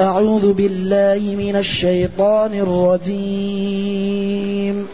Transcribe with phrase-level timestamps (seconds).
[0.00, 2.54] أعوذ بالله من الشيطان
[2.98, 4.86] الرجيم.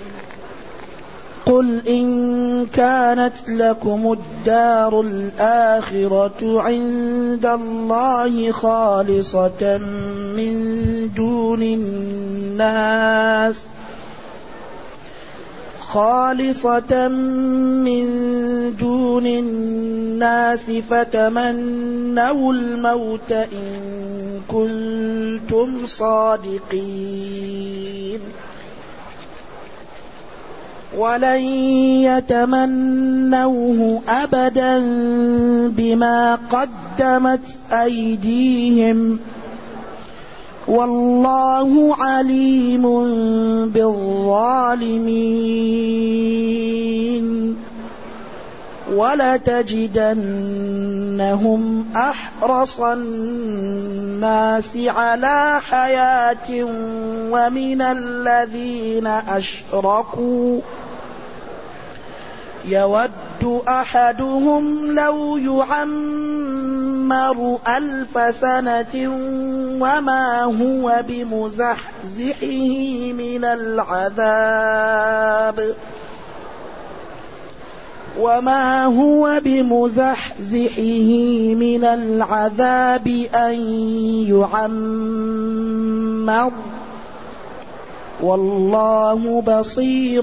[1.47, 9.79] قل إن كانت لكم الدار الآخرة عند الله خالصة
[10.37, 10.55] من
[11.17, 13.55] دون الناس
[15.95, 18.07] خالصة من
[18.77, 27.55] دون الناس فتمنوا الموت إن كنتم صادقين.
[30.99, 31.43] ولن
[32.11, 34.79] يتمنوه أبدا
[35.69, 37.41] بما قدمت
[37.73, 39.19] أيديهم
[40.69, 42.83] والله عليم
[43.69, 44.85] بالظالمين.
[48.95, 56.65] ولتجدنهم أحرص الناس على حياة
[57.31, 60.61] ومن الذين أشركوا.
[62.65, 66.74] يود أحدهم لو يعمر
[67.69, 69.09] الف سنه
[69.81, 72.57] وما هو بمزحزحه
[73.13, 74.55] من العذاب
[78.21, 81.11] وما هو بمزحزحه
[81.55, 83.55] من العذاب ان
[84.29, 86.53] يعمر
[88.23, 90.23] والله بصير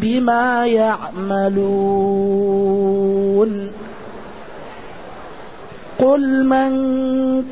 [0.00, 1.60] بما يعملون
[6.00, 6.70] قل من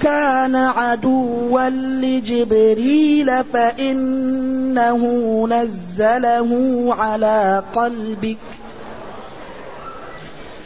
[0.03, 5.03] كان عدوا لجبريل فانه
[5.51, 6.51] نزله
[6.99, 8.37] على قلبك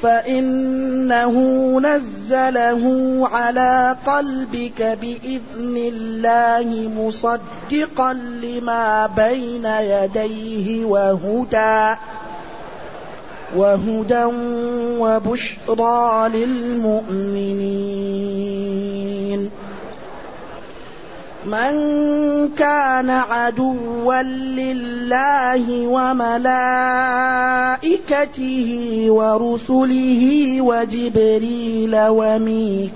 [0.02, 1.36] فإنه
[1.80, 2.84] نزله
[3.33, 11.96] على قلبك بإذن الله مصدقا لما بين يديه وهدى
[13.57, 14.24] وهدى
[14.98, 17.83] وبشرى للمؤمنين.
[21.45, 21.74] من
[22.58, 26.67] كان عدوا لله وملائكته
[29.08, 32.89] ورسله وجبريل وميكال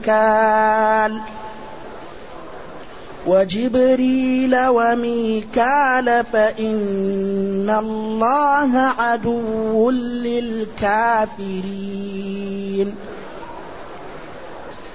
[3.26, 11.37] وجبريل وميكال فإن الله عدو للكافرين.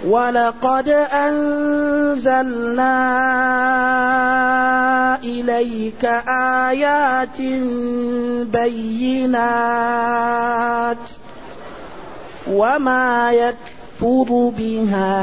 [0.08, 2.92] ولقد أنزلنا
[5.24, 6.06] إليك
[6.66, 7.42] آيات
[8.52, 10.18] بينات
[12.52, 15.16] وما يكفر بها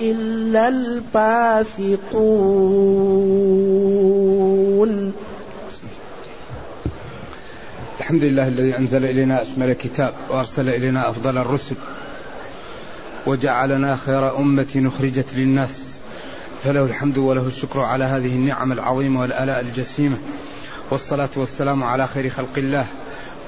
[0.00, 2.06] إلا الفاسقون.
[8.00, 11.74] الحمد لله الذي أنزل إلينا أشمل الكتاب وأرسل إلينا أفضل الرسل
[13.26, 15.98] وجعلنا خير أمة أخرجت للناس.
[16.64, 20.16] فله الحمد وله الشكر على هذه النعم العظيمة والآلاء الجسيمة.
[20.90, 22.86] والصلاة والسلام على خير خلق الله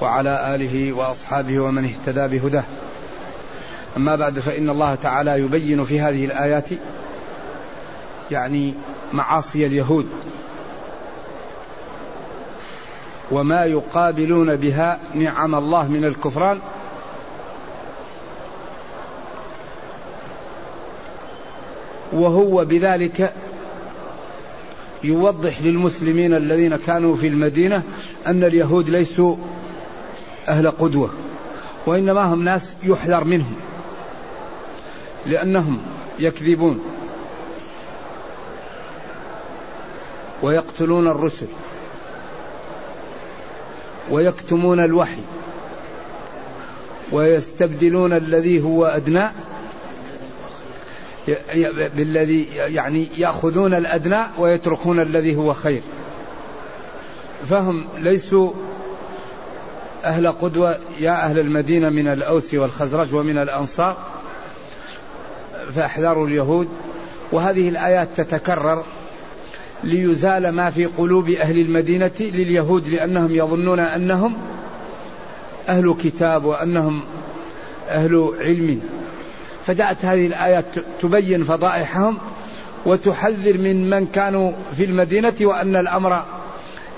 [0.01, 2.63] وعلى آله وأصحابه ومن اهتدى بهداه.
[3.97, 6.65] أما بعد فإن الله تعالى يبين في هذه الآيات
[8.31, 8.73] يعني
[9.13, 10.09] معاصي اليهود
[13.31, 16.59] وما يقابلون بها نعم الله من الكفران
[22.11, 23.33] وهو بذلك
[25.03, 27.83] يوضح للمسلمين الذين كانوا في المدينة
[28.27, 29.35] أن اليهود ليسوا
[30.47, 31.09] أهل قدوة
[31.85, 33.55] وإنما هم ناس يحذر منهم
[35.25, 35.81] لأنهم
[36.19, 36.83] يكذبون
[40.41, 41.47] ويقتلون الرسل
[44.09, 45.21] ويكتمون الوحي
[47.11, 49.29] ويستبدلون الذي هو أدنى
[51.95, 55.81] بالذي يعني يأخذون الأدنى ويتركون الذي هو خير.
[57.49, 58.51] فهم ليسوا
[60.03, 63.97] أهل قدوة يا أهل المدينة من الأوس والخزرج ومن الأنصار.
[65.75, 66.67] فاحذروا اليهود.
[67.31, 68.83] وهذه الآيات تتكرر
[69.83, 74.37] ليزال ما في قلوب أهل المدينة لليهود لأنهم يظنون أنهم
[75.69, 77.01] أهل كتاب وأنهم
[77.89, 78.81] أهل علم.
[79.67, 80.65] فجاءت هذه الآيات
[81.01, 82.17] تبين فضائحهم
[82.85, 86.23] وتحذر من من كانوا في المدينة وأن الأمر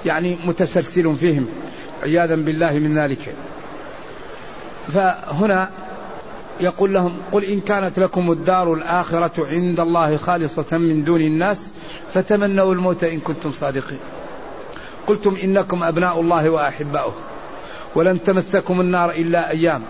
[0.05, 1.45] يعني متسلسل فيهم.
[2.03, 3.33] عياذا بالله من ذلك.
[4.93, 5.69] فهنا
[6.59, 11.71] يقول لهم قل إن كانت لكم الدار الآخرة عند الله خالصة من دون الناس
[12.13, 13.99] فتمنوا الموت إن كنتم صادقين.
[15.07, 17.13] قلتم إنكم أبناء الله وأحباؤه
[17.95, 19.81] ولن تمسكم النار إلا أيام.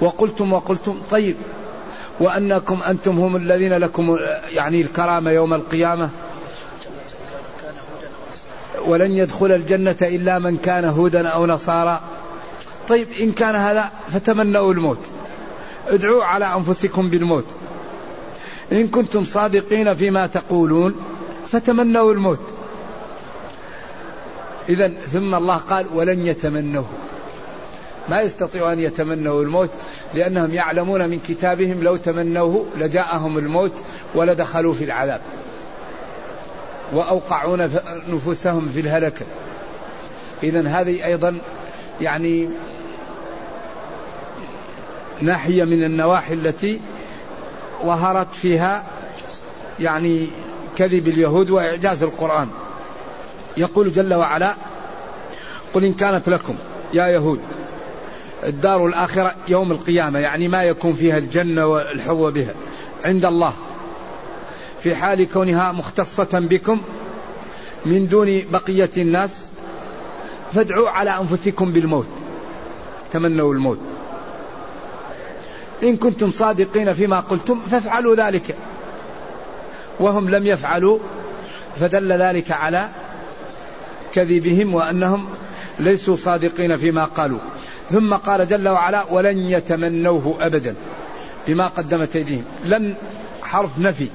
[0.00, 1.36] وقلتم وقلتم طيب
[2.20, 4.18] وأنكم أنتم هم الذين لكم
[4.52, 6.10] يعني الكرامة يوم القيامة.
[8.86, 12.00] ولن يدخل الجنة إلا من كان هودا أو نصارى.
[12.88, 14.98] طيب إن كان هذا فتمنوا الموت.
[15.88, 17.46] ادعوا على أنفسكم بالموت.
[18.72, 20.94] إن كنتم صادقين فيما تقولون
[21.52, 22.40] فتمنوا الموت.
[24.68, 26.86] إذا ثم الله قال ولن يتمنوه.
[28.08, 29.70] ما يستطيعوا أن يتمنوا الموت
[30.14, 33.72] لأنهم يعلمون من كتابهم لو تمنوه لجاءهم الموت
[34.14, 35.20] ولدخلوا في العذاب.
[36.92, 37.70] وأوقعون
[38.08, 39.26] نفوسهم في الهلكة
[40.42, 41.38] إذا هذه أيضا
[42.00, 42.48] يعني
[45.20, 46.80] ناحية من النواحي التي
[47.84, 48.84] ظهرت فيها
[49.80, 50.26] يعني
[50.76, 52.48] كذب اليهود وإعجاز القرآن.
[53.56, 54.54] يقول جل وعلا
[55.74, 56.54] قل إن كانت لكم
[56.94, 57.40] يا يهود
[58.44, 62.54] الدار الآخرة يوم القيامة يعني ما يكون فيها الجنة والحظوة بها
[63.04, 63.52] عند الله.
[64.80, 66.80] في حال كونها مختصة بكم
[67.86, 69.50] من دون بقية الناس
[70.52, 72.06] فادعوا على أنفسكم بالموت
[73.12, 73.78] تمنوا الموت.
[75.82, 78.54] إن كنتم صادقين فيما قلتم فافعلوا ذلك.
[80.00, 80.98] وهم لم يفعلوا
[81.80, 82.88] فدل ذلك على
[84.12, 85.26] كذبهم وأنهم
[85.78, 87.38] ليسوا صادقين فيما قالوا.
[87.90, 90.74] ثم قال جل وعلا ولن يتمنوه أبدا
[91.48, 92.44] بما قدمت أيديهم.
[92.64, 92.94] لن
[93.42, 94.08] حرف نفي.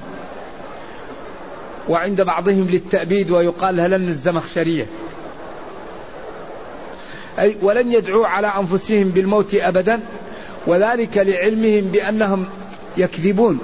[1.88, 4.86] وعند بعضهم للتأبيد ويقال لن الزمخشرية.
[7.38, 10.00] أي ولن يدعوا على أنفسهم بالموت أبدا.
[10.66, 12.46] وذلك لعلمهم بأنهم
[12.96, 13.58] يكذبون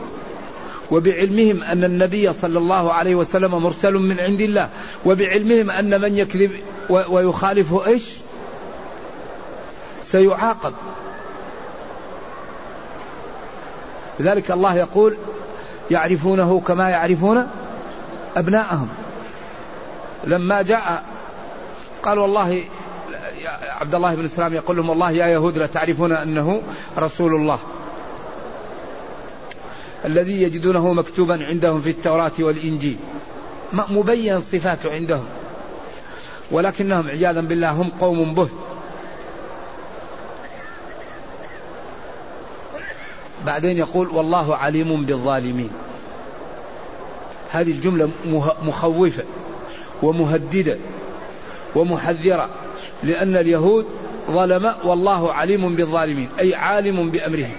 [0.90, 4.68] وبعلمهم أن النبي صلى الله عليه وسلم مرسل من عند الله
[5.06, 6.50] وبعلمهم أن من يكذب
[6.88, 8.04] ويخالفه إيش؟
[10.02, 10.72] سيعاقب.
[14.20, 15.16] لذلك الله يقول
[15.90, 17.48] يعرفونه كما يعرفون
[18.36, 18.88] أبناءهم.
[20.26, 21.04] لما جاء
[22.02, 22.62] قال والله
[23.80, 26.62] عبد الله بن سلام يقول لهم والله يا يهود لا تعرفون أنه
[26.98, 27.58] رسول الله.
[30.04, 32.96] الذي يجدونه مكتوبا عندهم في التوراة والإنجيل.
[33.72, 35.24] مبين صفاته عندهم.
[36.50, 38.48] ولكنهم عياذا بالله هم قوم بهت
[43.46, 45.70] بعدين يقول والله عليم بالظالمين.
[47.50, 48.10] هذه الجملة
[48.62, 49.24] مخوفة
[50.02, 50.76] ومهددة
[51.74, 52.48] ومحذرة.
[53.02, 53.86] لأن اليهود
[54.30, 57.56] ظلم والله عليم بالظالمين أي عالم بأمرهم.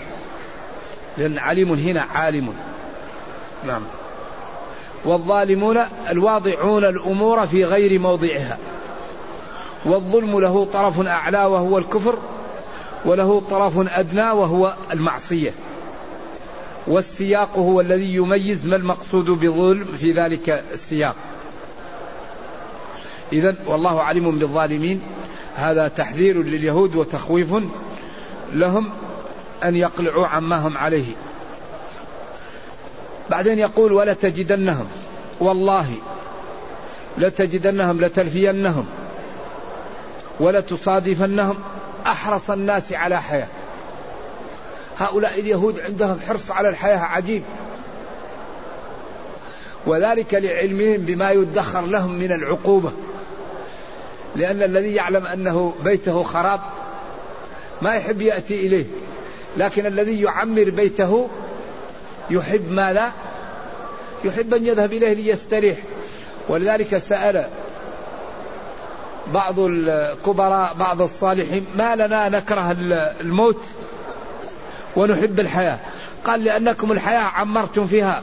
[1.17, 2.53] لأن عليم هنا عالم.
[3.67, 3.81] نعم.
[5.05, 5.77] والظالمون
[6.09, 8.57] الواضعون الأمور في غير موضعها.
[9.85, 12.17] والظلم له طرف أعلى وهو الكفر
[13.05, 15.53] وله طرف أدنى وهو المعصية.
[16.87, 21.15] والسياق هو الذي يميز ما المقصود بظلم في ذلك السياق.
[23.33, 25.01] إذا والله عليم بالظالمين.
[25.55, 27.55] هذا تحذير لليهود وتخويف
[28.53, 28.89] لهم
[29.63, 31.13] أن يقلعوا عما هم عليه.
[33.29, 34.87] بعدين يقول ولتجدنهم
[35.39, 35.95] والله
[37.17, 38.85] لتجدنهم لتلفينهم
[40.39, 41.57] ولتصادفنهم
[42.07, 43.47] أحرص الناس على حياة.
[44.97, 47.43] هؤلاء اليهود عندهم حرص على الحياة عجيب.
[49.85, 52.91] وذلك لعلمهم بما يدخر لهم من العقوبة.
[54.35, 56.59] لأن الذي يعلم أنه بيته خراب
[57.81, 58.85] ما يحب يأتي إليه.
[59.57, 61.29] لكن الذي يعمر بيته
[62.29, 63.11] يحب ما لا
[64.23, 65.77] يحب أن يذهب إليه ليستريح.
[66.49, 67.47] ولذلك سأل
[69.33, 72.75] بعض الكبراء بعض الصالحين ما لنا نكره
[73.21, 73.63] الموت
[74.95, 75.79] ونحب الحياة؟
[76.25, 78.21] قال لأنكم الحياة عمرتم فيها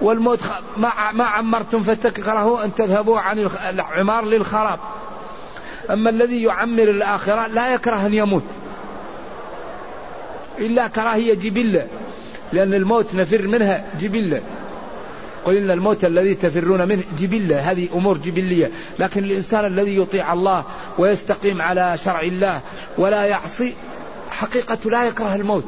[0.00, 0.40] والموت
[0.76, 4.78] ما ما عمرتم فتكرهوا أن تذهبوا عن العمار للخراب.
[5.90, 8.44] أما الذي يعمر الآخرة لا يكره أن يموت.
[10.58, 11.86] إلا كراهية جبلة.
[12.52, 14.40] لأن الموت نفر منها جبلة.
[15.44, 17.70] قل إن الموت الذي تفرون منه جبلة.
[17.70, 18.70] هذه أمور جبلية.
[18.98, 20.64] لكن الإنسان الذي يطيع الله
[20.98, 22.60] ويستقيم على شرع الله
[22.98, 23.74] ولا يعصي
[24.30, 25.64] حقيقة لا يكره الموت.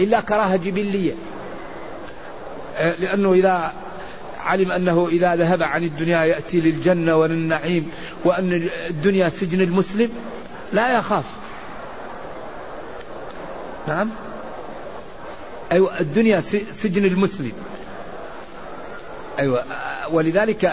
[0.00, 1.12] إلا كراهة جبلية.
[2.80, 3.72] لأنه إذا
[4.40, 7.90] علم أنه إذا ذهب عن الدنيا يأتي للجنة وللنعيم
[8.24, 10.10] وأن الدنيا سجن المسلم
[10.72, 11.24] لا يخاف.
[13.88, 14.10] نعم.
[15.72, 16.40] أيوة الدنيا
[16.72, 17.52] سجن المسلم.
[19.38, 19.64] أيوة
[20.10, 20.72] ولذلك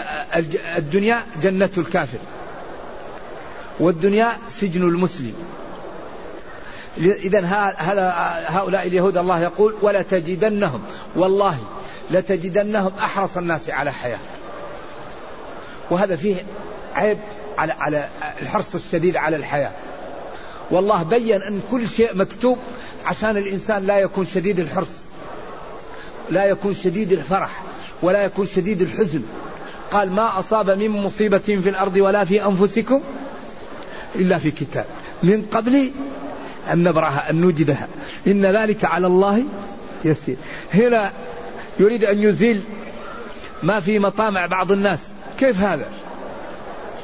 [0.76, 2.18] الدنيا جنة الكافر.
[3.80, 5.34] والدنيا سجن المسلم.
[6.98, 7.40] إذا
[8.48, 10.82] هؤلاء اليهود الله يقول ولا تجدنهم.
[11.16, 11.58] والله
[12.10, 14.18] لتجدنهم أحرص الناس على حياة.
[15.90, 16.36] وهذا فيه
[16.94, 17.18] عيب
[17.58, 18.08] على على
[18.42, 19.70] الحرص الشديد على الحياة.
[20.70, 22.58] والله بين أن كل شيء مكتوب
[23.06, 24.88] عشان الإنسان لا يكون شديد الحرص
[26.30, 27.62] لا يكون شديد الفرح
[28.02, 29.22] ولا يكون شديد الحزن.
[29.92, 33.00] قال ما أصاب من مصيبة في الأرض ولا في أنفسكم
[34.14, 34.84] إلا في كتاب.
[35.22, 35.90] من قبل
[36.72, 37.88] أن نبرأها أن نوجدها.
[38.26, 39.44] إن ذلك على الله
[40.04, 40.36] يسير.
[40.74, 41.12] هنا
[41.80, 42.62] يريد أن يزيل
[43.62, 44.98] ما في مطامع بعض الناس.
[45.38, 45.86] كيف هذا؟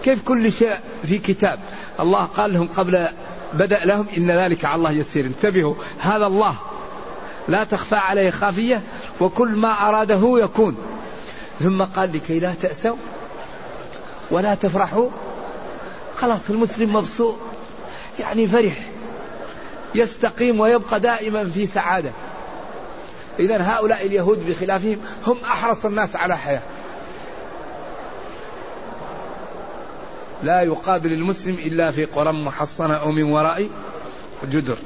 [0.04, 0.76] كيف كل شيء
[1.06, 1.58] في كتاب؟
[2.00, 3.08] الله قال لهم قبل
[3.52, 5.24] بدأ لهم إن ذلك على الله يسير.
[5.24, 6.56] انتبهوا هذا الله.
[7.48, 8.82] لا تخفى عليه خافية
[9.20, 10.76] وكل ما أراده يكون.
[11.60, 12.96] ثم قال لكي لا تأسوا
[14.30, 15.08] ولا تفرحوا.
[16.16, 17.36] خلاص المسلم مبسوط
[18.20, 18.78] يعني فرح
[19.94, 22.10] يستقيم ويبقى دائما في سعادة.
[23.38, 26.62] إذا هؤلاء اليهود بخلافهم هم أحرص الناس على حياة.
[30.42, 33.68] لا يقابل المسلم إلا في قرى محصنة أو من وراء
[34.44, 34.76] جدر.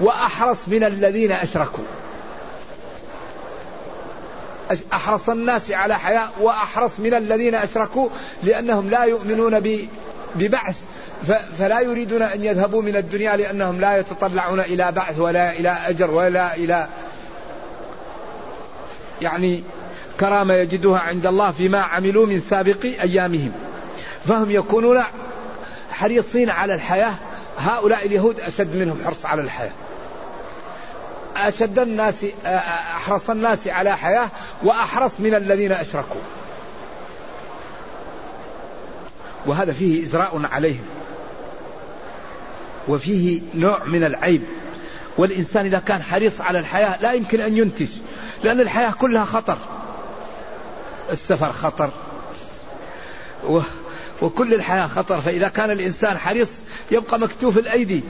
[0.00, 1.84] وأحرص من الذين أشركوا.
[4.92, 8.08] أحرص الناس على حياة وأحرص من الذين أشركوا
[8.42, 9.80] لأنهم لا يؤمنون
[10.34, 10.76] ببعث.
[11.58, 16.54] فلا يريدون أن يذهبوا من الدنيا لأنهم لا يتطلعون إلى بعث ولا إلى أجر ولا
[16.56, 16.88] إلى
[19.22, 19.62] يعني
[20.20, 23.52] كرامة يجدها عند الله فيما عملوا من سابق أيامهم.
[24.28, 25.02] فهم يكونون
[25.92, 27.14] حريصين على الحياة.
[27.58, 29.72] هؤلاء اليهود أشد منهم حرص على الحياة.
[31.36, 32.26] أشد الناس
[32.96, 34.28] أحرص الناس على حياة
[34.62, 36.20] وأحرص من الذين أشركوا.
[39.46, 41.01] وهذا فيه إزراء عليهم.
[42.88, 44.42] وفيه نوع من العيب.
[45.18, 47.88] والإنسان إذا كان حريص على الحياة لا يمكن أن ينتج
[48.44, 49.58] لأن الحياة كلها خطر.
[51.10, 51.90] السفر خطر.
[53.48, 53.60] و
[54.22, 55.20] وكل الحياة خطر.
[55.20, 56.50] فإذا كان الإنسان حريص
[56.90, 58.00] يبقى مكتوف الأيدي.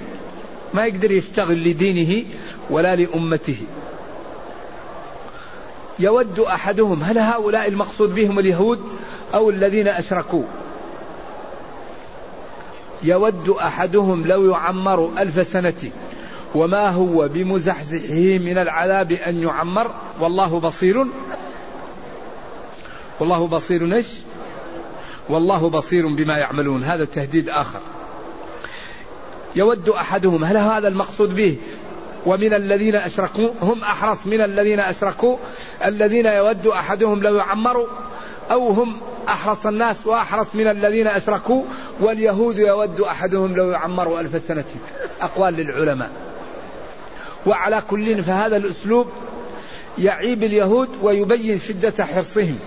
[0.74, 2.24] ما يقدر يشتغل لدينه
[2.70, 3.56] ولا لأمته.
[5.98, 8.80] يود أحدهم هل هؤلاء المقصود بهم اليهود
[9.34, 10.44] أو الذين أشركوا؟
[13.04, 15.90] يود أحدهم لو يعمر ألف سنة
[16.54, 19.90] وما هو بمزحزحه من العذاب أن يعمر؟
[20.20, 21.06] والله بصير
[23.20, 24.06] والله بصير إيش؟
[25.28, 26.84] والله بصير بما يعملون.
[26.84, 27.80] هذا تهديد آخر.
[29.56, 31.56] يود أحدهم هل هذا المقصود به؟
[32.26, 35.36] ومن الذين أشركوا هم أحرص من الذين أشركوا
[35.84, 37.86] الذين يود أحدهم لو يعمروا
[38.50, 38.96] أو هم
[39.28, 41.64] أحرص الناس وأحرص من الذين أشركوا
[42.02, 44.64] واليهود يود أحدهم لو يعمروا ألف سنة.
[45.20, 46.10] أقوال للعلماء.
[47.46, 49.06] وعلى كل فهذا الأسلوب
[49.98, 52.58] يعيب اليهود ويبين شدة حرصهم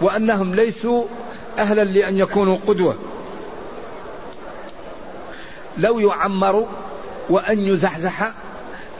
[0.00, 1.04] وأنهم ليسوا
[1.58, 2.96] أهلا لأن يكونوا قدوة.
[5.78, 6.66] لو يعمروا
[7.30, 8.32] وأن يزحزح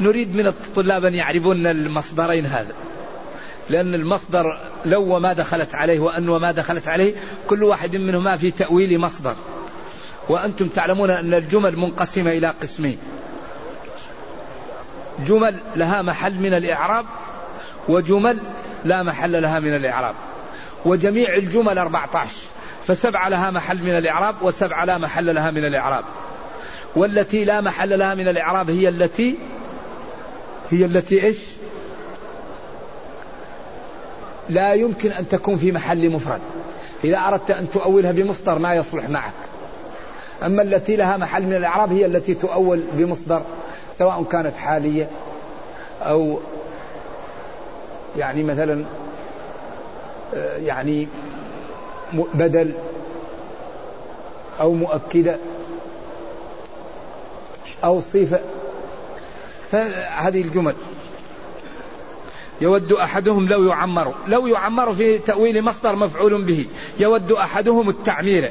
[0.00, 2.74] نريد من الطلاب أن يعرفون المصدرين هذا
[3.70, 7.14] لأن المصدر لو وما دخلت عليه وأن وما دخلت عليه
[7.48, 9.34] كل واحد منهما في تأويل مصدر.
[10.28, 12.98] وأنتم تعلمون أن الجمل منقسمة إلى قسمين.
[15.26, 17.04] جمل لها محل من الإعراب
[17.88, 18.38] وجمل
[18.84, 20.14] لا محل لها من الإعراب.
[20.84, 22.30] وجميع الجمل 14
[22.86, 26.04] فسبعة لها محل من الإعراب وسبعة لا محل لها من الإعراب.
[26.96, 29.38] والتي لا محل لها من الإعراب هي التي
[30.70, 31.38] هي التي إيش؟
[34.48, 36.40] لا يمكن أن تكون في محل مفرد.
[37.04, 39.32] إذا أردت أن تؤولها بمصدر ما يصلح معك.
[40.42, 43.42] أما التي لها محل من الإعراب هي التي تؤول بمصدر
[43.98, 45.08] سواء كانت حالية
[46.02, 46.38] أو
[48.16, 48.84] يعني مثلا
[50.64, 51.08] يعني
[52.34, 52.72] بدل
[54.60, 55.36] أو مؤكدة
[57.84, 58.40] أو صفة.
[60.16, 60.74] هذه الجمل.
[62.60, 66.66] يود أحدهم لو يعمر لو يعمر في تأويل مصدر مفعول به
[67.00, 68.50] يود أحدهم التعمير.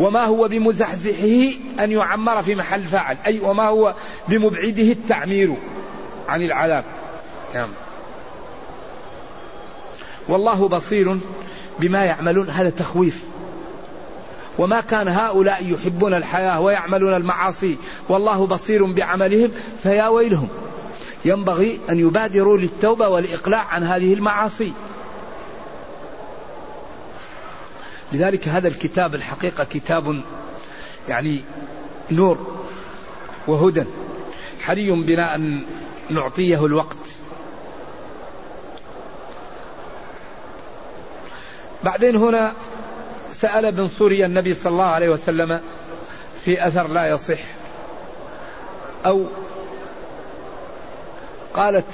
[0.00, 1.52] وما هو بمزحزحه
[1.84, 3.94] أن يعمر في محل فاعل أي وما هو
[4.28, 5.54] بمبعده التعمير
[6.28, 6.84] عن العذاب.
[7.54, 7.68] نعم.
[10.28, 11.18] والله بصير
[11.78, 13.18] بما يعملون هذا تخويف.
[14.58, 17.76] وما كان هؤلاء يحبون الحياة ويعملون المعاصي
[18.08, 19.50] والله بصير بعملهم
[19.82, 20.48] فيا ويلهم.
[21.26, 24.72] ينبغي أن يبادروا للتوبة والإقلاع عن هذه المعاصي.
[28.12, 30.22] لذلك هذا الكتاب الحقيقة كتاب
[31.08, 31.44] يعني
[32.10, 32.66] نور
[33.46, 33.84] وهدى
[34.60, 35.62] حري بنا أن
[36.10, 36.96] نعطيه الوقت.
[41.84, 42.52] بعدين هنا
[43.32, 45.60] سأل ابن سوريا النبي صلى الله عليه وسلم
[46.44, 47.38] في أثر لا يصح
[49.06, 49.26] أو
[51.56, 51.84] قالت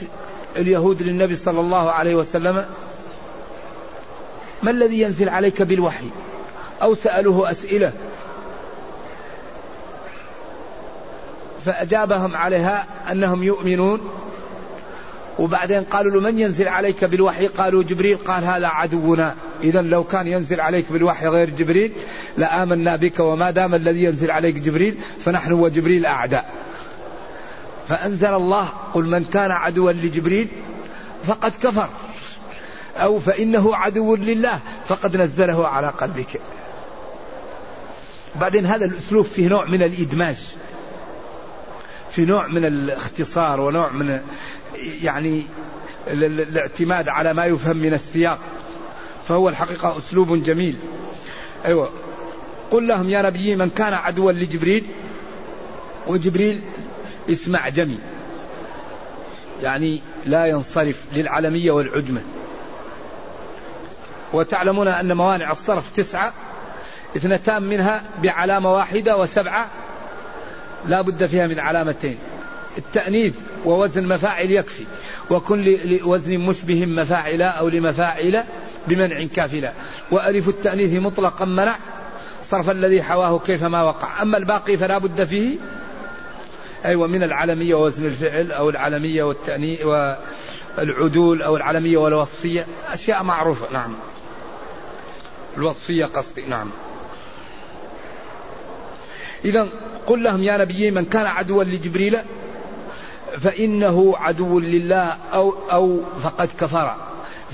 [0.56, 2.64] اليهود للنبي صلى الله عليه وسلم
[4.62, 6.06] ما الذي ينزل عليك بالوحي؟
[6.82, 7.92] أو سألوه أسئلة.
[11.64, 14.00] فأجابهم عليها أنهم يؤمنون.
[15.38, 18.16] وبعدين قالوا له من ينزل عليك بالوحي؟ قالوا جبريل.
[18.16, 19.34] قال هذا عدونا.
[19.62, 21.92] إذا لو كان ينزل عليك بالوحي غير جبريل
[22.36, 26.61] لآمنا بك وما دام الذي ينزل عليك جبريل فنحن وجبريل أعداء.
[27.88, 30.48] فأنزل الله قل من كان عدوا لجبريل
[31.24, 31.88] فقد كفر.
[32.96, 36.40] أو فإنه عدو لله فقد نزله على قلبك.
[38.40, 40.36] بعدين هذا الأسلوب فيه نوع من الإدماج.
[42.10, 44.20] في نوع من الاختصار ونوع من
[45.02, 45.42] يعني
[46.06, 48.38] الاعتماد على ما يفهم من السياق.
[49.28, 50.76] فهو الحقيقة أسلوب جميل.
[51.64, 51.90] أيوة.
[52.70, 54.84] قل لهم يا نبي من كان عدوا لجبريل؟
[56.06, 56.60] وجبريل
[57.30, 57.98] اسم أعجمي
[59.62, 62.20] يعني لا ينصرف للعلمية والعجمة.
[64.32, 66.32] وتعلمون أن موانع الصرف تسعة
[67.16, 69.66] اثنتان منها بعلامة واحدة وسبعة
[70.86, 72.18] لا بد فيها من علامتين.
[72.78, 74.84] التأنيث ووزن مفاعل يكفي
[75.30, 78.44] وكن لوزن مشبه مفاعل أو لمفاعل
[78.88, 79.72] بمنع كافلة
[80.10, 81.76] وألف التأنيث مطلقا منع
[82.44, 84.22] صرف الذي حواه كيفما وقع.
[84.22, 85.56] أما الباقي فلا بد فيه
[86.84, 92.66] أيوة من العلمية ووزن الفعل أو العلمية والتأنيث والعدول أو العلمية والوصفية.
[92.92, 93.94] أشياء معروفة نعم.
[95.56, 96.70] الوصفية قصدي نعم.
[99.44, 99.68] إذا
[100.06, 102.18] قل لهم يا نبي من كان عدوا لجبريل
[103.38, 106.94] فإنه عدو لله أو أو فقد كفر.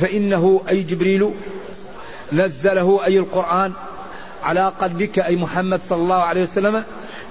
[0.00, 1.30] فإنه أي جبريل
[2.32, 3.72] نزله أي القرآن
[4.42, 6.84] على قلبك أي محمد صلى الله عليه وسلم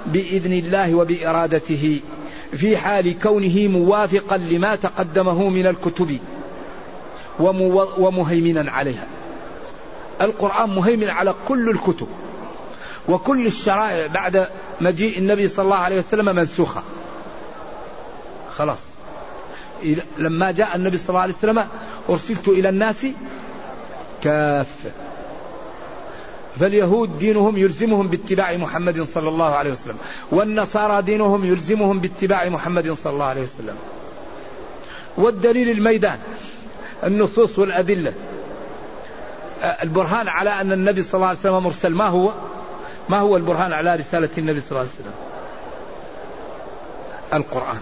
[0.08, 2.00] بإذن الله وبإرادته
[2.52, 6.20] في حال كونه موافقا لما تقدمه من الكتب
[7.98, 9.06] ومهيمنا عليها.
[10.22, 12.08] القرآن مهيمن على كل الكتب
[13.10, 14.48] وكل الشرائع بعد
[14.82, 16.84] مجيء النبي صلى الله عليه وسلم منسوخة.
[18.56, 18.78] خلاص.
[20.18, 21.68] لما جاء النبي صلى الله عليه وسلم
[22.10, 23.08] أرسلت إلى الناس
[24.24, 24.92] كافة
[26.60, 29.98] فاليهود دينهم يلزمهم باتباع محمد صلى الله عليه وسلم
[30.32, 33.76] والنصارى دينهم يلزمهم باتباع محمد صلى الله عليه وسلم.
[35.18, 36.20] والدليل الميدان
[37.04, 38.14] النصوص والأدلة.
[39.84, 42.32] البرهان على أن النبي صلى الله عليه وسلم مرسل ما هو؟
[43.10, 45.14] ما هو البرهان على رسالة النبي صلى الله عليه وسلم؟
[47.34, 47.80] القرآن.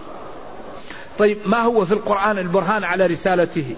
[1.18, 3.76] طيب ما هو في القرآن البرهان على رسالته؟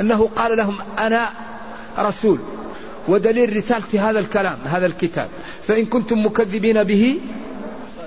[0.00, 1.30] أنه قال لهم أنا
[1.98, 2.38] رسول.
[3.10, 5.28] ودليل رسالتي هذا الكلام هذا الكتاب.
[5.66, 7.18] فإن كنتم مكذبين به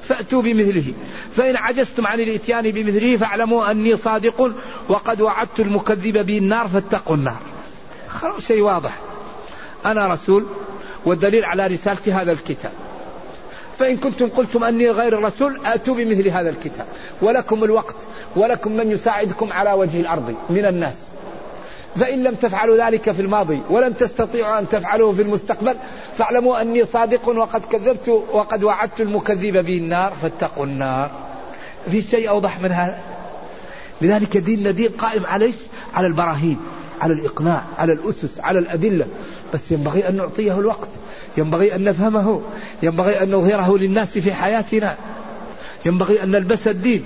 [0.04, 0.94] فأتوا بمثله.
[1.36, 4.52] فإن عجزتم عن الإتيان بمثله فاعلموا أني صادق
[4.90, 7.42] وقد وعدت المكذب به النار فاتقوا النار.
[8.48, 9.00] شيء واضح.
[9.86, 10.46] أنا رسول
[11.06, 12.72] والدليل على رسالتي هذا الكتاب.
[13.80, 16.86] فإن كنتم قلتم أني غير الرسول أتوا بمثل هذا الكتاب.
[17.22, 17.96] ولكم الوقت
[18.36, 20.96] ولكم من يساعدكم على وجه الأرض من الناس.
[21.96, 25.76] فإن لم تفعلوا ذلك في الماضي ولن تستطيعوا أن تفعلوه في المستقبل
[26.18, 31.12] فاعلموا أني صادق وقد كذبت وقد وعدت المكذب به النار فاتقوا النار.
[31.92, 33.00] في شيء أوضح من هذا؟
[34.02, 35.54] لذلك ديننا دين قائم عليه
[35.94, 36.58] على البراهين
[37.02, 39.06] على الإقناع على الأسس على الأدلة.
[39.54, 40.90] بس ينبغي أن نعطيه الوقت
[41.38, 42.42] ينبغي أن نفهمه
[42.84, 44.96] ينبغي أن نظهره للناس في حياتنا
[45.86, 47.06] ينبغي أن نلبس الدين.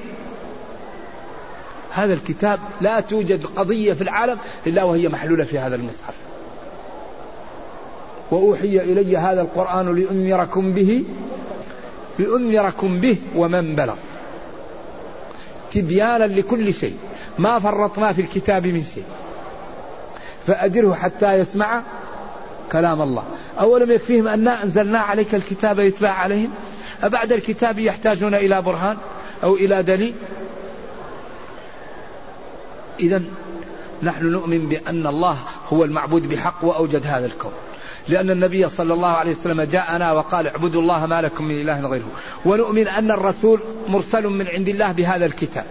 [1.97, 6.13] هذا الكتاب لا توجد قضية في العالم إلا وهي محلولة في هذا المصحف.
[8.31, 11.03] وأوحي إلي هذا القرآن لأنذركم به
[12.19, 13.95] لأنذركم به ومن بلغ.
[15.73, 16.97] تبيانا لكل شيء
[17.39, 19.05] ما فرطنا في الكتاب من شيء.
[20.47, 21.81] فأدره حتى يسمع
[22.71, 23.23] كلام الله.
[23.59, 26.49] أولم يكفيهم أنا أنزلنا عليك الكتاب يتبع عليهم؟
[27.03, 28.97] أبعد الكتاب يحتاجون إلى برهان
[29.43, 30.13] أو إلى دليل؟
[32.99, 33.21] إذا
[34.03, 35.37] نحن نؤمن بأن الله
[35.73, 37.51] هو المعبود بحق وأوجد هذا الكون.
[38.07, 42.11] لأن النبي صلى الله عليه وسلم جاءنا وقال اعبدوا الله ما لكم من إله غيره.
[42.45, 45.65] ونؤمن أن الرسول مرسل من عند الله بهذا الكتاب.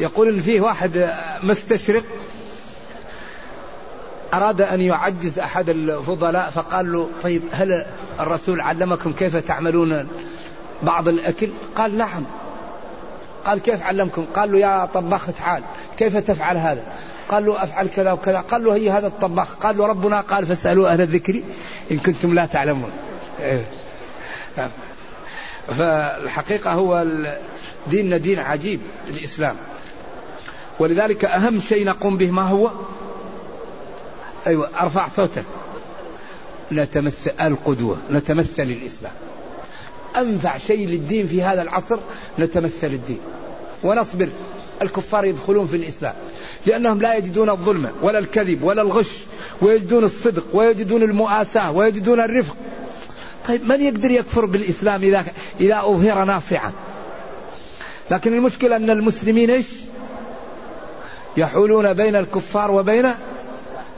[0.00, 2.04] يقول إن فيه واحد مستشرق
[4.34, 7.86] أراد أن يعجز أحد الفضلاء فقال له طيب هل
[8.20, 10.08] الرسول علمكم كيف تعملون
[10.82, 12.24] بعض الأكل؟ قال نعم.
[13.44, 15.62] قال كيف علمكم؟ قال له يا طباخ تعال
[16.00, 16.82] كيف تفعل هذا؟
[17.28, 18.40] قال له أفعل كذا وكذا.
[18.40, 19.54] قال له هي هذا الطباخ.
[19.54, 21.42] قال له ربنا قال فاسألوا أهل الذكر
[21.90, 22.90] إن كنتم لا تعلمون.
[23.40, 23.64] إيه.
[25.66, 27.06] فالحقيقة هو
[27.86, 29.56] ديننا دين عجيب الإسلام.
[30.78, 32.70] ولذلك أهم شيء نقوم به ما هو؟
[34.46, 35.44] أيوة أرفع صوتك.
[36.72, 39.12] نتمثل القدوة نتمثل الإسلام.
[40.16, 41.98] أنفع شيء للدين في هذا العصر
[42.38, 43.20] نتمثل الدين.
[43.82, 44.28] ونصبر.
[44.82, 46.14] الكفار يدخلون في الإسلام
[46.66, 49.18] لأنهم لا يجدون الظلم ولا الكذب ولا الغش
[49.62, 52.56] ويجدون الصدق ويجدون المؤاساة ويجدون الرفق.
[53.48, 55.24] طيب من يقدر يكفر بالإسلام إذا
[55.60, 56.72] إذا أظهر ناصعا؟
[58.10, 59.66] لكن المشكلة أن المسلمين إيش؟
[61.36, 63.10] يحولون بين الكفار وبين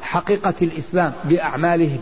[0.03, 2.01] حقيقة الإسلام بأعمالهم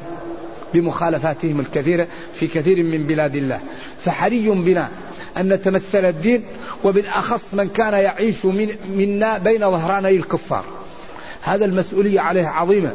[0.74, 3.60] بمخالفاتهم الكثيرة في كثير من بلاد الله.
[4.04, 4.88] فحري بنا
[5.36, 6.44] أن نتمثل الدين
[6.84, 10.64] وبالأخص من كان يعيش من منا بين ظهراني الكفار.
[11.42, 12.94] هذا المسؤولية عليه عظيمة.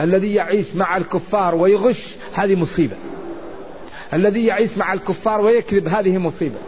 [0.00, 2.96] الذي يعيش مع الكفار ويغش هذه مصيبة.
[4.12, 6.58] الذي يعيش مع الكفار ويكذب هذه مصيبة.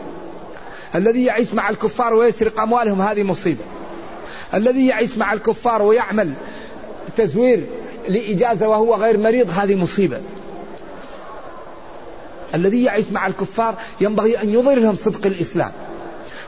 [0.95, 3.65] الذي يعيش مع الكفار ويسرق أموالهم هذه مصيبة.
[4.55, 6.33] الذي يعيش مع الكفار ويعمل
[7.17, 7.65] تزوير
[8.09, 10.21] لإجازة وهو غير مريض هذه مصيبة.
[12.55, 15.73] الذي يعيش مع الكفار ينبغي أن يظهر لهم صدق الإسلام.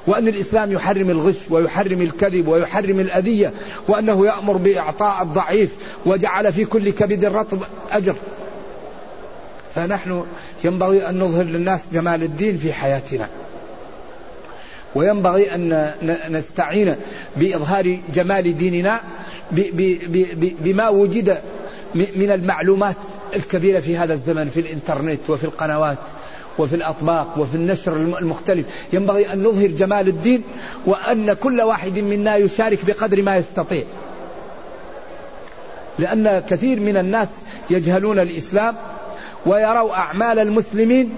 [0.07, 3.53] وأن الإسلام يحرم الغش ويحرم الكذب ويحرم الأذية
[3.89, 5.71] وأنه يأمر بإعطاء الضعيف
[6.07, 7.59] وجعل في كل كبد رطب
[7.91, 8.15] أجر.
[9.75, 10.25] فنحن
[10.65, 13.29] ينبغي أن نظهر للناس جمال الدين في حياتنا.
[14.95, 15.93] وينبغي أن
[16.31, 16.97] نستعين
[17.37, 19.01] بإظهار جمال ديننا
[20.61, 21.39] بما وجد
[21.95, 22.97] من المعلومات
[23.37, 25.99] الكبيرة في هذا الزمن في الإنترنت وفي القنوات.
[26.59, 28.67] وفي الأطباق وفي النشر المختلف.
[28.93, 30.43] ينبغي أن نظهر جمال الدين
[30.87, 33.83] وأن كل واحد منا يشارك بقدر ما يستطيع.
[35.99, 37.29] لأن كثير من الناس
[37.71, 38.75] يجهلون الإسلام
[39.47, 41.13] ويروا أعمال المسلمين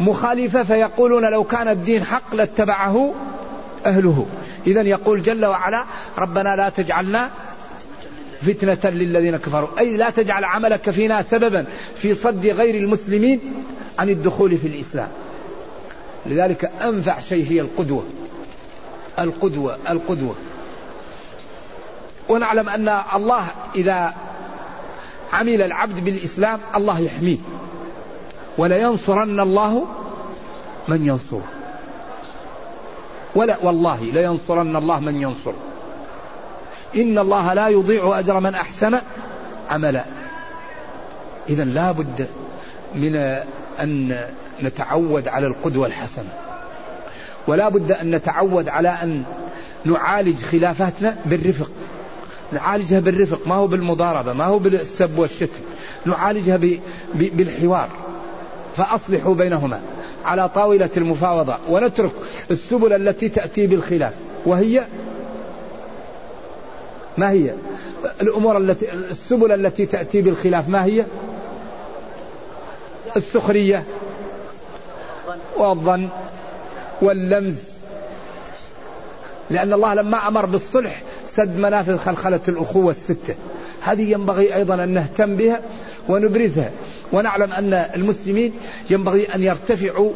[0.00, 3.14] مخالفة فيقولون لو كان الدين حق لاتبعه
[3.86, 4.26] أهله.
[4.66, 5.84] إذا يقول جل وعلا
[6.18, 7.30] ربنا لا تجعلنا
[8.46, 9.78] فتنة للذين كفروا.
[9.78, 11.64] أي لا تجعل عملك فينا سببا
[11.96, 13.40] في صد غير المسلمين
[13.98, 15.08] عن الدخول في الإسلام.
[16.26, 18.04] لذلك أنفع شيء هي القدوة.
[19.18, 20.34] القدوة القدوة.
[22.28, 24.14] ونعلم أن الله إذا
[25.32, 27.38] عمل العبد بالإسلام الله يحميه.
[28.58, 29.86] ولينصرن الله
[30.88, 31.44] من ينصره.
[33.34, 35.56] ولا والله لينصرن الله من ينصره.
[36.96, 38.98] إن الله لا يضيع أجر من أحسن
[39.70, 40.04] عملا.
[41.48, 42.28] إذا لا بد
[42.94, 43.16] من
[43.82, 44.20] أن
[44.62, 46.28] نتعود على القدوة الحسنة.
[47.46, 49.22] ولا بد أن نتعود على أن
[49.84, 51.70] نعالج خلافاتنا بالرفق.
[52.52, 53.40] نعالجها بالرفق.
[53.46, 55.62] ما هو بالمضاربة ما هو بالسب والشتم.
[56.04, 56.60] نعالجها
[57.14, 57.88] بالحوار.
[58.76, 59.80] فأصلحوا بينهما
[60.24, 62.12] على طاولة المفاوضة ونترك
[62.50, 64.12] السبل التي تأتي بالخلاف.
[64.46, 64.84] وهي؟
[67.18, 67.54] ما هي؟
[68.20, 71.04] الأمور التي السبل التي تأتي بالخلاف ما هي؟
[73.16, 73.84] السخرية
[75.56, 76.08] والظن
[77.02, 77.56] واللمز.
[79.50, 83.34] لأن الله لما أمر بالصلح سد منافذ خلخلة الأخوة الستة.
[83.80, 85.60] هذه ينبغي أيضا أن نهتم بها
[86.08, 86.70] ونبرزها.
[87.12, 88.52] ونعلم أن المسلمين
[88.90, 90.10] ينبغي أن يرتفعوا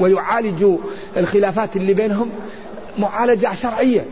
[0.00, 0.78] ويعالجوا
[1.16, 2.30] الخلافات اللي بينهم
[2.98, 4.04] معالجة شرعية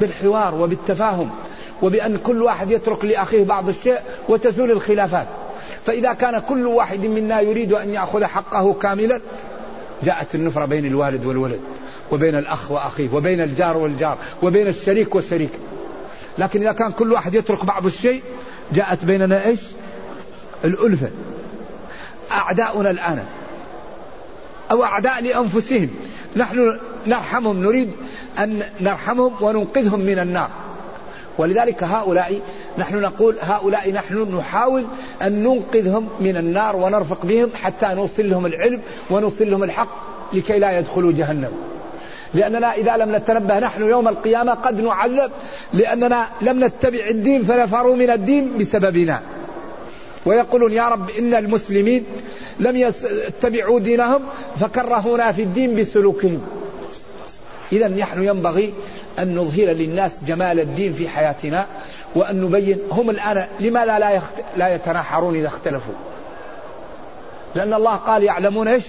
[0.00, 1.30] بالحوار وبالتفاهم
[1.82, 5.26] وبأن كل واحد يترك لأخيه بعض الشيء وتزول الخلافات.
[5.88, 9.20] فإذا كان كل واحد منا يريد أن يأخذ حقه كاملا
[10.02, 11.60] جاءت النفرة بين الوالد والولد
[12.12, 15.50] وبين الأخ وأخيه وبين الجار والجار وبين الشريك والشريك.
[16.38, 18.22] لكن إذا كان كل واحد يترك بعض الشيء
[18.72, 19.60] جاءت بيننا إيش؟
[20.64, 21.10] الألفة.
[22.32, 23.24] أعداؤنا الآن
[24.70, 25.90] أو أعداء لأنفسهم.
[26.36, 27.90] نحن نرحمهم نريد
[28.38, 30.50] أن نرحمهم وننقذهم من النار.
[31.38, 32.40] ولذلك هؤلاء
[32.78, 34.84] نحن نقول هؤلاء نحن نحاول
[35.22, 39.88] أن ننقذهم من النار ونرفق بهم حتى نوصل لهم العلم ونوصل لهم الحق
[40.32, 41.52] لكي لا يدخلوا جهنم.
[42.34, 45.30] لأننا إذا لم نتنبه نحن يوم القيامة قد نعذب
[45.74, 49.20] لأننا لم نتبع الدين فنفروا من الدين بسببنا.
[50.26, 52.04] ويقولون يا رب إن المسلمين
[52.60, 54.22] لم يتبعوا دينهم
[54.60, 56.40] فكرهونا في الدين بسلوكهم.
[57.72, 58.72] إذا نحن ينبغي
[59.18, 61.66] أن نظهر للناس جمال الدين في حياتنا
[62.14, 64.32] وأن نبين هم الآن لماذا لا, يخت...
[64.56, 65.94] لا يتناحرون إذا اختلفوا.
[67.54, 68.84] لأن الله قال يعلمون إيش؟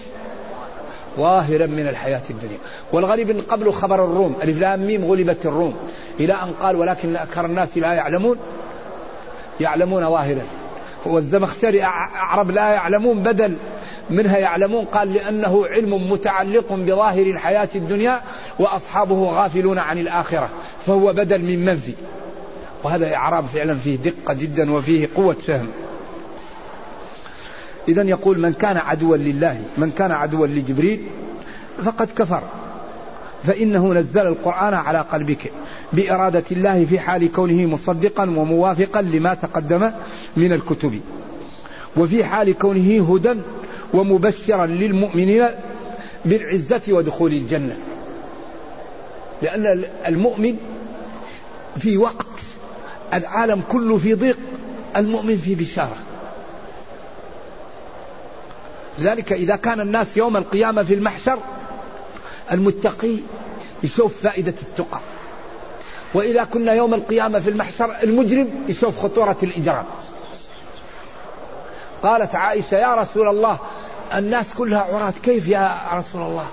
[1.18, 2.58] ظاهرا من الحياة الدنيا.
[2.92, 5.76] والغريب أن قبل خبر الروم ألف لام ميم غلبت الروم.
[6.20, 8.38] إلى أن قال ولكن أكثر الناس لا يعلمون.
[9.60, 10.44] يعلمون ظاهرا.
[11.06, 13.56] والزمخشري أعرب لا يعلمون بدل.
[14.10, 18.22] منها يعلمون قال لأنه علم متعلق بظاهر الحياة الدنيا
[18.60, 20.50] وأصحابه غافلون عن الآخرة
[20.86, 21.94] فهو بدل من منفي
[22.84, 25.68] وهذا إعراب فعلا فيه دقة جدا وفيه قوة فهم.
[27.88, 31.02] إذا يقول من كان عدوا لله من كان عدوا لجبريل
[31.84, 32.42] فقد كفر.
[33.44, 35.52] فإنه نزل القرآن على قلبك
[35.94, 39.92] بإرادة الله في حال كونه مصدقا وموافقا لما تقدم
[40.38, 41.00] من الكتب.
[41.98, 43.40] وفي حال كونه هدى
[43.94, 45.48] ومبشرا للمؤمنين
[46.26, 47.78] بالعزة ودخول الجنة.
[49.42, 50.58] لأن المؤمن
[51.80, 52.26] في وقت
[53.14, 54.38] العالم كله في ضيق
[54.98, 55.98] المؤمن في بشارة.
[59.00, 61.40] لذلك إذا كان الناس يوم القيامة في المحشر
[62.52, 63.16] المتقي
[63.84, 65.00] يشوف فائدة التقى.
[66.14, 69.86] وإذا كنا يوم القيامة في المحشر المجرم يشوف خطورة الإجرام.
[72.04, 73.60] قالت عائشة يا رسول الله
[74.14, 76.46] الناس كلها عراة كيف يا رسول الله؟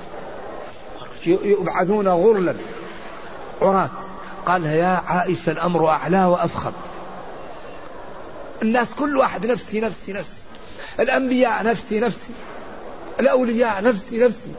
[1.27, 2.55] يبعثون غرلا.
[3.62, 3.90] عراة.
[4.47, 6.73] قال يا عائشة الأمر أعلى وأفخم.
[8.62, 10.42] الناس كل واحد نفسي نفسي نفسي.
[11.01, 12.33] الأنبياء نفسي نفسي.
[13.21, 14.51] الأولياء نفسي نفسي.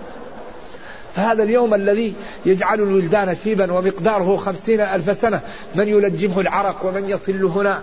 [1.16, 2.14] فهذا اليوم الذي
[2.46, 5.42] يجعل الولدان شيبا ومقداره خمسين ألف سنة
[5.76, 7.82] من يلجمه العرق ومن يصل هنا؟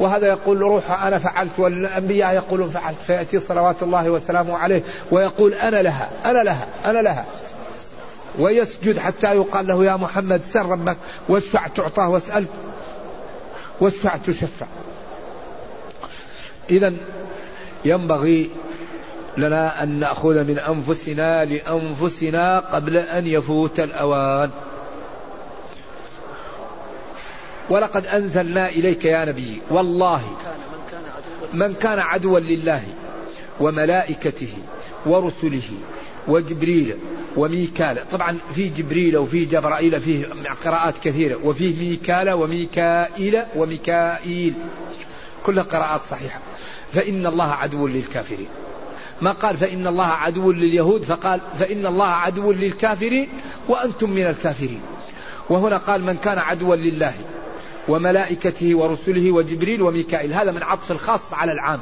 [0.00, 5.82] وهذا يقول روح أنا فعلت والأنبياء يقولون فعلت فيأتي صلوات الله وسلامه عليه ويقول أنا
[5.82, 7.24] لها أنا لها أنا لها.
[8.38, 10.96] ويسجد حتى يقال له يا محمد سر ربك
[11.28, 12.44] واشفع تعطاه واسأل
[13.80, 14.66] واشفع تشفع.
[16.70, 16.94] إذا
[17.84, 18.50] ينبغي
[19.36, 24.50] لنا أن نأخذ من أنفسنا لأنفسنا قبل أن يفوت الأوان.
[27.70, 30.22] ولقد أنزلنا إليك يا نبي والله
[31.52, 32.82] من كان عدوا لله
[33.60, 34.52] وملائكته
[35.06, 35.70] ورسله
[36.28, 36.96] وجبريل
[37.36, 40.24] وميكال طبعا في جبريل وفي جبرائيل فيه
[40.64, 44.54] قراءات كثيرة وفيه ميكال وميكائيل وميكائيل
[45.46, 46.40] كلها قراءات صحيحة.
[46.92, 48.48] فإن الله عدو للكافرين.
[49.20, 53.28] ما قال فإن الله عدو لليهود؟ فقال فإن الله عدو للكافرين
[53.68, 54.80] وأنتم من الكافرين.
[55.48, 57.14] وهنا قال من كان عدوا لله.
[57.88, 60.32] وملائكته ورسله وجبريل وميكائيل.
[60.32, 61.80] هذا من عطف الخاص على العام.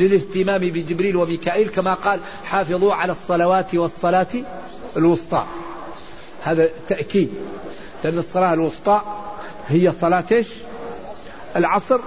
[0.00, 4.26] للاهتمام بجبريل وميكائيل كما قال حافظوا على الصلوات والصلاة
[4.96, 5.44] الوسطى.
[6.42, 7.30] هذا تأكيد.
[8.04, 9.00] لأن الصلاة الوسطى
[9.68, 10.46] هي صلاة إيش؟
[11.56, 12.00] العصر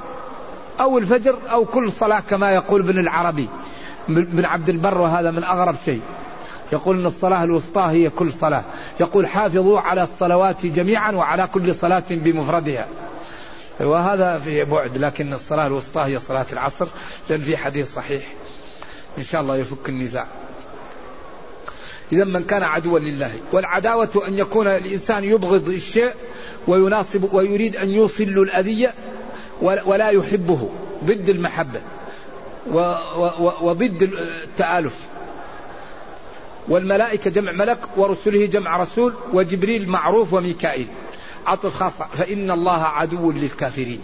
[0.80, 3.50] أو الفجر أو كل صلاة كما يقول ابن العربي.
[4.08, 6.02] بن عبد البر وهذا من أغرب شيء.
[6.74, 8.64] يقول أن الصلاة الوسطى هي كل صلاة.
[9.00, 12.88] يقول حافظوا على الصلوات جميعا وعلى كل صلاة بمفردها.
[13.80, 16.88] وهذا في بعد لكن الصلاة الوسطى هي صلاة العصر
[17.30, 18.24] لأن في حديث صحيح.
[19.18, 20.28] إن شاء الله يفك النزاع.
[22.12, 26.14] إذا من كان عدوا لله والعداوة أن يكون الإنسان يبغض الشيء
[26.68, 28.94] ويناصب ويريد أن يوصل الأذية
[29.62, 30.70] ولا يحبه
[31.04, 31.82] ضد المحبة
[33.62, 34.04] وضد
[34.44, 34.94] التآلف.
[36.68, 40.88] والملائكة جمع ملك ورسله جمع رسول وجبريل معروف وميكائيل.
[41.46, 44.00] عطف خاص فإن الله عدو للكافرين.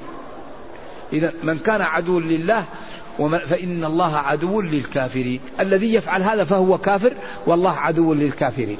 [1.13, 2.65] إذا من كان عدو لله
[3.19, 5.39] فإن الله عدو للكافرين.
[5.59, 7.13] الذي يفعل هذا فهو كافر
[7.45, 8.77] والله عدو للكافرين.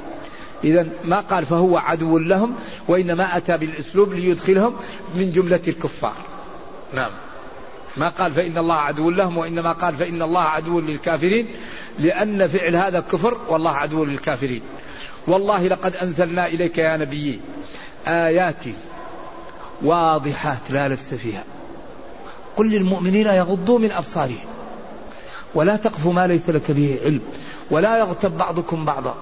[0.64, 2.56] إذا ما قال فهو عدو لهم
[2.88, 4.76] وإنما أتى بالأسلوب ليدخلهم
[5.16, 6.16] من جملة الكفار.
[6.94, 7.12] نعم.
[7.98, 11.48] ما قال فإن الله عدو لهم وإنما قال فإن الله عدو للكافرين.
[12.00, 14.62] لأن فعل هذا كفر والله عدو للكافرين.
[15.28, 17.40] والله لقد أنزلنا إليك يا نبي.
[18.08, 18.64] آيات
[19.82, 21.44] واضحات لا لبس فيها.
[22.58, 24.46] قل للمؤمنين يغضوا من أبصارهم.
[25.56, 27.22] ولا تقف ما ليس لك به علم.
[27.72, 29.16] ولا يغتب بعضكم بعضا.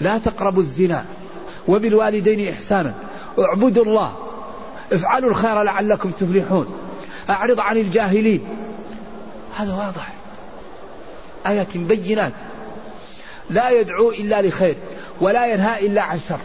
[0.00, 1.04] لا تقربوا الزنا.
[1.68, 2.94] وبالوالدين إحسانا.
[3.38, 4.16] اعبدوا الله.
[4.92, 6.78] افعلوا الخير لعلكم تفلحون.
[7.30, 8.48] أعرض عن الجاهلين.
[9.56, 10.12] هذا واضح.
[11.46, 12.32] آيات بينات.
[13.50, 14.76] لا يدعو إلا لخير.
[15.20, 16.38] ولا ينهى إلا عن شر.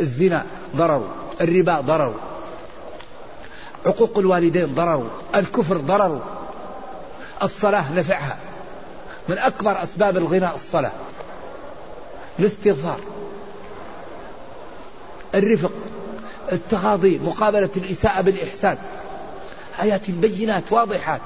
[0.00, 1.08] الزنا ضرر
[1.40, 2.14] الربا ضرر
[3.86, 6.22] عقوق الوالدين ضرر الكفر ضرر
[7.42, 8.36] الصلاة نفعها.
[9.28, 10.92] من أكبر أسباب الغنى الصلاة
[12.38, 13.00] الاستغفار
[15.34, 15.72] الرفق
[16.52, 18.78] التغاضي مقابلة الإساءة بالإحسان.
[19.82, 21.20] آيات بينات واضحات.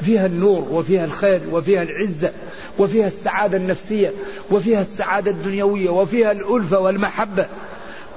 [0.00, 2.32] فيها النور وفيها الخير وفيها العزة
[2.78, 4.12] وفيها السعادة النفسية
[4.50, 7.46] وفيها السعادة الدنيوية وفيها الألفة والمحبة.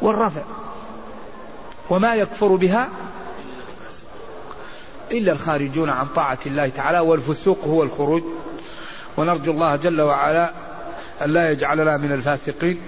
[0.02, 0.42] والرفع.
[1.90, 2.90] وما يكفر بها
[5.12, 8.24] إلا الخارجون عن طاعة الله تعالى والفسوق هو الخروج.
[9.18, 10.54] ونرجو الله جل وعلا
[11.22, 12.82] أن لا يجعلنا من الفاسقين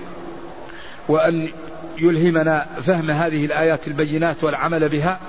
[1.07, 1.49] وأن
[1.97, 5.19] يلهمنا فهم هذه الآيات البينات والعمل بها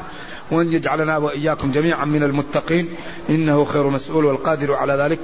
[0.52, 2.88] وأن يجعلنا وإياكم جميعا من المتقين
[3.30, 5.20] إنه خير مسؤول والقادر على ذلك.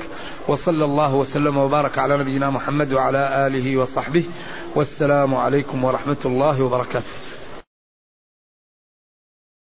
[0.49, 4.25] وصلى الله وسلم وبارك على نبينا محمد وعلى آله وصحبه.
[4.75, 7.28] والسلام عليكم ورحمة الله وبركاته.